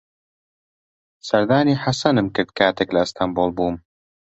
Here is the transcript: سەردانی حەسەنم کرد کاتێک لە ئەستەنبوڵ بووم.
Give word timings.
سەردانی 1.27 1.81
حەسەنم 1.83 2.27
کرد 2.35 2.49
کاتێک 2.59 2.89
لە 2.95 2.99
ئەستەنبوڵ 3.03 3.49
بووم. 3.57 3.75